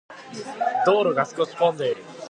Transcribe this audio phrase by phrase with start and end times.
[0.83, 2.03] 道路が少し混んでいる。